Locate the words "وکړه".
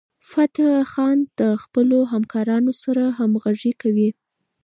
3.75-4.09